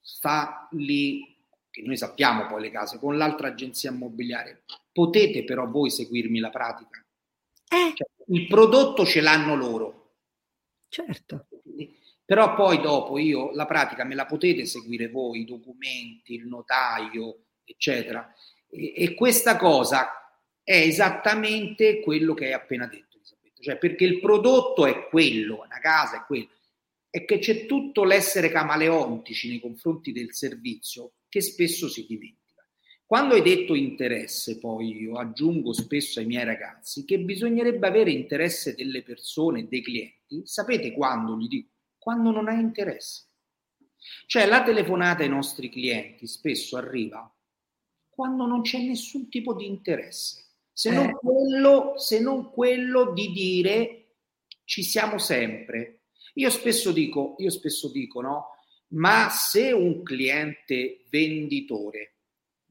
[0.00, 1.34] sta lì,
[1.70, 6.50] che noi sappiamo poi le case, con l'altra agenzia immobiliare, potete però voi seguirmi la
[6.50, 7.04] pratica?
[7.68, 7.92] Eh.
[7.94, 10.14] Cioè, il prodotto ce l'hanno loro.
[10.88, 11.48] Certo.
[12.24, 17.44] Però poi dopo io la pratica me la potete seguire voi, i documenti, il notaio,
[17.64, 18.32] eccetera.
[18.68, 20.25] E, e questa cosa
[20.66, 23.62] è esattamente quello che hai appena detto, Elisabetta.
[23.62, 26.48] Cioè, perché il prodotto è quello, una casa è quello,
[27.08, 32.66] è che c'è tutto l'essere camaleontici nei confronti del servizio che spesso si dimentica.
[33.06, 38.74] Quando hai detto interesse, poi io aggiungo spesso ai miei ragazzi che bisognerebbe avere interesse
[38.74, 40.42] delle persone, dei clienti.
[40.44, 41.70] Sapete quando gli dico?
[41.96, 43.28] quando non hai interesse.
[44.26, 47.32] Cioè la telefonata ai nostri clienti spesso arriva
[48.16, 50.45] quando non c'è nessun tipo di interesse,
[50.76, 51.14] se non, eh.
[51.14, 54.08] quello, se non quello di dire
[54.64, 56.02] ci siamo sempre.
[56.34, 58.48] Io spesso dico, io spesso dico, no?
[58.88, 62.16] Ma se un cliente venditore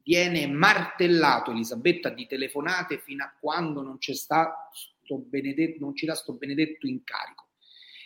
[0.03, 6.05] viene martellato, Elisabetta, di telefonate fino a quando non, c'è sta sto benedetto, non ci
[6.05, 7.47] dà sto benedetto incarico,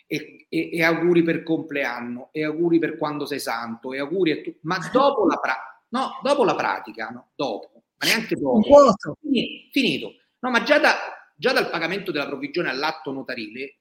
[0.07, 4.41] e, e, e, auguri per compleanno, e auguri per quando sei santo, e auguri a
[4.41, 10.13] tu, ma dopo la, pra- no, dopo la pratica, no, dopo, ma neanche finito, finito.
[10.39, 10.95] No, ma già, da,
[11.35, 13.79] già dal pagamento della provvigione all'atto notarile,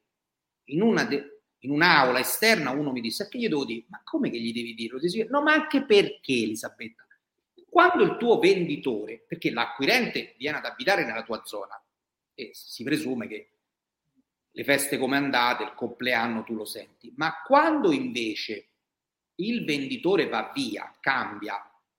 [0.71, 3.85] in, una de- in un'aula esterna uno mi disse, che gli devo dire?
[3.89, 5.29] Ma come che gli devi dire?
[5.31, 7.07] No, ma anche perché, Elisabetta?
[7.69, 11.81] Quando il tuo venditore, perché l'acquirente viene ad abitare nella tua zona,
[12.35, 13.51] e si presume che
[14.51, 18.67] le feste come andate, il compleanno tu lo senti, ma quando invece
[19.37, 21.55] il venditore va via, cambia,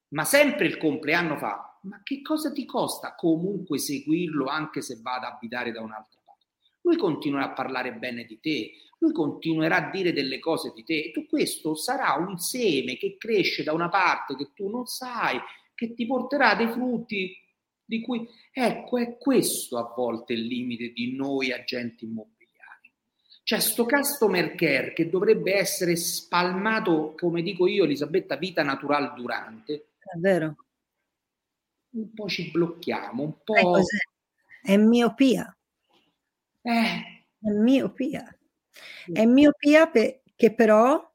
[0.09, 5.15] ma sempre il compleanno fa, ma che cosa ti costa comunque seguirlo anche se va
[5.15, 6.45] ad abitare da un'altra parte?
[6.81, 11.05] Lui continuerà a parlare bene di te, lui continuerà a dire delle cose di te
[11.05, 15.39] e tu questo sarà un seme che cresce da una parte che tu non sai,
[15.73, 17.35] che ti porterà dei frutti
[17.85, 22.37] di cui, ecco, è questo a volte il limite di noi agenti immobiliari
[23.49, 29.93] c'è sto customer care che dovrebbe essere spalmato, come dico io, Elisabetta, vita natural durante.
[29.97, 30.55] È vero.
[31.99, 33.77] Un po' ci blocchiamo, un po'...
[33.77, 35.55] È, è miopia.
[36.61, 37.25] Eh.
[37.41, 38.37] È miopia.
[39.11, 41.05] È miopia pe- che però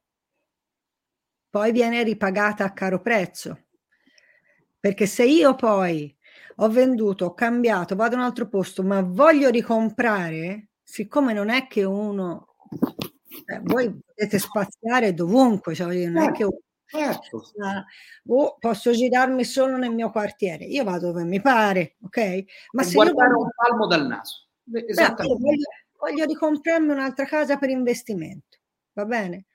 [1.49, 3.67] poi viene ripagata a caro prezzo.
[4.79, 6.15] Perché se io poi
[6.56, 11.67] ho venduto, ho cambiato, vado in un altro posto, ma voglio ricomprare, siccome non è
[11.67, 12.56] che uno
[13.46, 16.46] eh, voi potete spaziare dovunque, cioè non è che
[16.99, 17.42] certo.
[18.27, 22.45] oh, posso girarmi solo nel mio quartiere, io vado dove mi pare, ok?
[22.73, 24.47] Ma se guardare io voglio, un palmo dal naso.
[24.73, 25.23] Esattamente.
[25.23, 25.69] Beh, voglio,
[25.99, 28.59] voglio ricomprarmi un'altra casa per investimento,
[28.92, 29.47] va bene?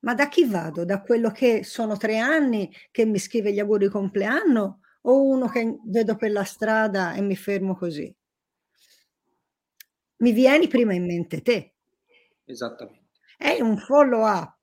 [0.00, 0.84] Ma da chi vado?
[0.84, 5.48] Da quello che sono tre anni che mi scrive gli auguri di compleanno o uno
[5.48, 8.14] che vedo per la strada e mi fermo così?
[10.24, 11.74] mi vieni prima in mente te.
[12.46, 13.08] Esattamente.
[13.38, 14.56] è un follow up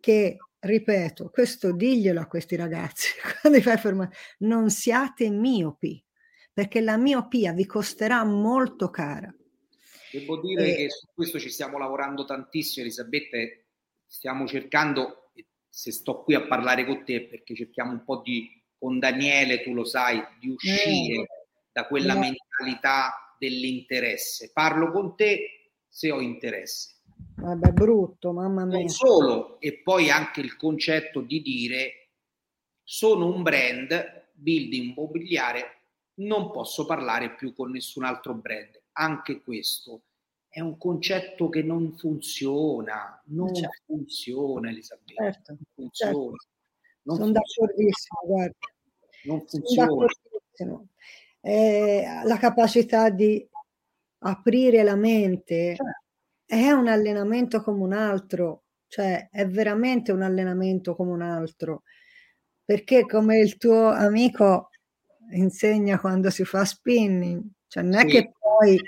[0.00, 3.08] che, ripeto, questo diglielo a questi ragazzi,
[3.40, 6.02] quando fai fermare, non siate miopi,
[6.52, 9.34] perché la miopia vi costerà molto cara.
[10.12, 10.76] Devo dire e...
[10.76, 13.38] che su questo ci stiamo lavorando tantissimo, Elisabetta,
[14.06, 15.32] stiamo cercando,
[15.68, 18.48] se sto qui a parlare con te, perché cerchiamo un po' di,
[18.78, 21.28] con Daniele, tu lo sai, di uscire eh.
[21.72, 22.18] da quella eh.
[22.18, 24.50] mentalità dell'interesse.
[24.52, 27.00] Parlo con te se ho interesse.
[27.36, 28.78] Vabbè, brutto, mamma mia.
[28.78, 32.10] Non solo, e poi anche il concetto di dire
[32.82, 35.80] sono un brand, building immobiliare,
[36.14, 38.80] non posso parlare più con nessun altro brand.
[38.92, 40.02] Anche questo
[40.48, 43.82] è un concetto che non funziona, non certo.
[43.86, 45.52] funziona Elisabetta, certo.
[45.52, 46.12] non funziona.
[46.12, 46.36] Certo.
[47.04, 48.56] Non Sono d'accordissimo, guarda.
[49.24, 50.84] Non funziona.
[51.40, 53.44] Eh, la capacità di
[54.18, 56.01] aprire la mente certo
[56.52, 61.84] è un allenamento come un altro, cioè è veramente un allenamento come un altro,
[62.62, 64.68] perché come il tuo amico
[65.30, 68.06] insegna quando si fa spinning, cioè non è sì.
[68.08, 68.78] che poi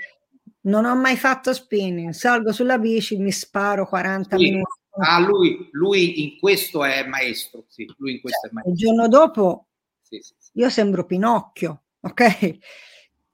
[0.65, 4.43] non ho mai fatto spinning, salgo sulla bici, mi sparo 40 sì.
[4.43, 4.79] minuti.
[4.99, 8.73] Ah, lui, lui in questo è maestro, sì, lui in questo cioè, è maestro.
[8.73, 9.69] Il giorno dopo
[10.01, 10.21] sì,
[10.53, 12.57] io sembro Pinocchio, ok?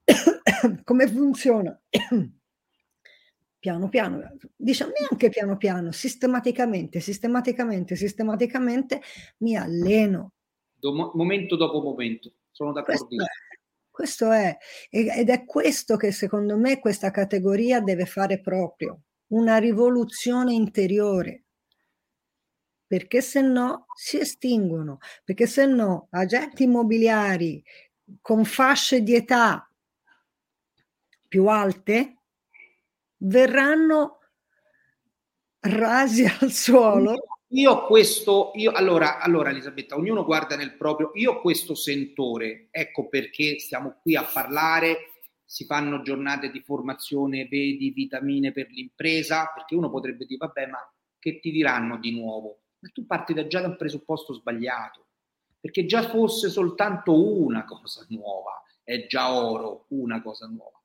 [0.85, 1.77] Come funziona?
[3.61, 4.19] Piano piano,
[4.55, 9.01] diciamo neanche piano piano, sistematicamente, sistematicamente, sistematicamente
[9.37, 10.33] mi alleno.
[10.73, 13.05] Do, momento dopo momento, sono d'accordo.
[13.05, 13.27] Questo è,
[13.91, 14.57] questo è,
[14.89, 21.43] ed è questo che secondo me questa categoria deve fare proprio, una rivoluzione interiore,
[22.87, 27.63] perché se no si estinguono, perché se no agenti immobiliari
[28.21, 29.71] con fasce di età
[31.27, 32.20] più alte
[33.21, 34.19] verranno
[35.59, 37.15] rasi al suolo.
[37.53, 43.59] Io questo, io, allora, allora Elisabetta, ognuno guarda nel proprio, io questo sentore, ecco perché
[43.59, 45.11] stiamo qui a parlare,
[45.43, 50.79] si fanno giornate di formazione, vedi, vitamine per l'impresa, perché uno potrebbe dire, vabbè, ma
[51.19, 52.61] che ti diranno di nuovo?
[52.79, 55.07] Ma tu parti da già da un presupposto sbagliato,
[55.59, 60.79] perché già fosse soltanto una cosa nuova, è già oro, una cosa nuova.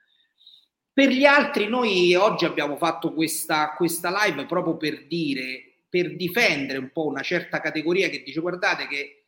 [0.97, 6.79] Per gli altri noi oggi abbiamo fatto questa, questa live proprio per dire, per difendere
[6.79, 9.27] un po' una certa categoria che dice guardate che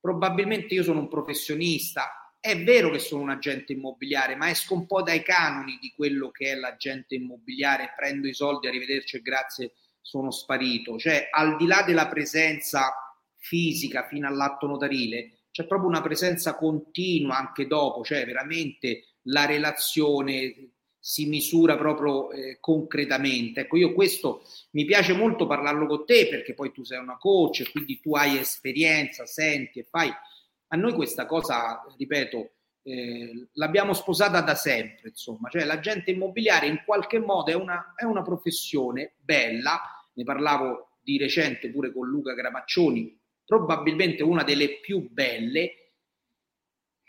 [0.00, 4.86] probabilmente io sono un professionista, è vero che sono un agente immobiliare, ma esco un
[4.86, 9.72] po' dai canoni di quello che è l'agente immobiliare, prendo i soldi, arrivederci e grazie,
[10.00, 10.96] sono sparito.
[10.96, 12.94] Cioè, al di là della presenza
[13.36, 20.76] fisica fino all'atto notarile, c'è proprio una presenza continua anche dopo, cioè veramente la relazione
[21.00, 23.60] si misura proprio eh, concretamente.
[23.60, 24.42] Ecco, io questo
[24.72, 28.36] mi piace molto parlarlo con te perché poi tu sei una coach, quindi tu hai
[28.36, 30.10] esperienza, senti e fai.
[30.72, 32.50] A noi questa cosa, ripeto,
[32.82, 38.04] eh, l'abbiamo sposata da sempre, insomma, cioè l'agente immobiliare in qualche modo è una, è
[38.04, 39.80] una professione bella,
[40.12, 45.79] ne parlavo di recente pure con Luca Gramaccioni, probabilmente una delle più belle,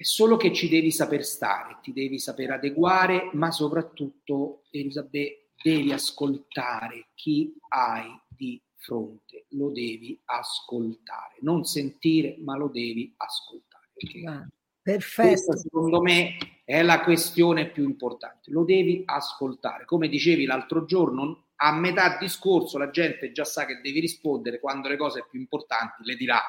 [0.01, 5.93] è solo che ci devi saper stare, ti devi saper adeguare, ma soprattutto, Elisabetta, devi
[5.93, 13.89] ascoltare chi hai di fronte, lo devi ascoltare, non sentire, ma lo devi ascoltare.
[14.25, 14.47] Ah,
[14.81, 15.27] perfetto.
[15.29, 16.35] Questa, secondo me,
[16.65, 18.49] è la questione più importante.
[18.49, 19.85] Lo devi ascoltare.
[19.85, 24.87] Come dicevi l'altro giorno, a metà discorso la gente già sa che devi rispondere quando
[24.87, 26.41] le cose più importanti le dirà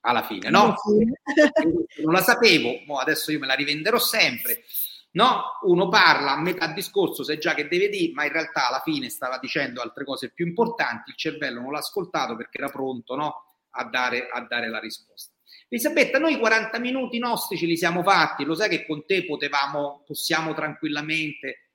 [0.00, 0.74] alla fine, no?
[2.02, 4.64] non la sapevo, adesso io me la rivenderò sempre.
[5.12, 8.80] No, uno parla a metà discorso, sai già che deve dire, ma in realtà alla
[8.80, 13.16] fine stava dicendo altre cose più importanti, il cervello non l'ha ascoltato perché era pronto
[13.16, 15.34] no, a, dare, a dare la risposta.
[15.68, 20.04] Elisabetta, noi 40 minuti nostri ce li siamo fatti, lo sai che con te potevamo,
[20.06, 21.70] possiamo tranquillamente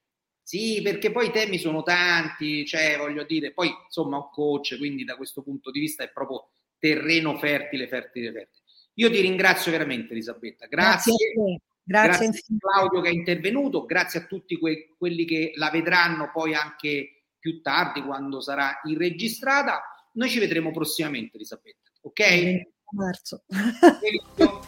[0.45, 5.03] sì, perché poi i temi sono tanti, cioè voglio dire, poi insomma un coach, quindi
[5.03, 6.49] da questo punto di vista è proprio
[6.80, 8.63] terreno fertile, fertile, fertile.
[8.95, 11.13] Io ti ringrazio veramente Elisabetta, grazie.
[11.88, 16.32] Grazie, grazie a Claudio che è intervenuto, grazie a tutti que- quelli che la vedranno
[16.32, 19.84] poi anche più tardi quando sarà irregistrata.
[20.13, 22.73] Noi ci vedremo prossimamente Elisabetta, ok?
[22.91, 23.43] Marzo.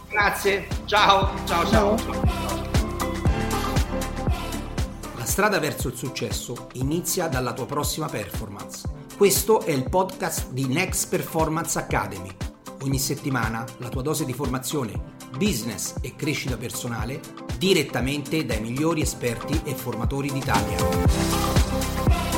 [0.09, 1.97] grazie, ciao, ciao, ciao.
[1.97, 2.75] ciao.
[5.15, 8.96] La strada verso il successo inizia dalla tua prossima performance.
[9.17, 12.29] Questo è il podcast di Next Performance Academy.
[12.83, 17.19] Ogni settimana la tua dose di formazione, business e crescita personale
[17.57, 22.36] direttamente dai migliori esperti e formatori d'Italia.